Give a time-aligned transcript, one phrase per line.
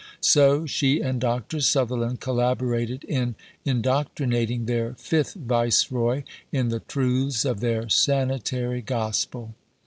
[0.19, 1.59] So, she and Dr.
[1.59, 9.53] Sutherland collaborated in indoctrinating their fifth Viceroy in the truths of their Sanitary gospel.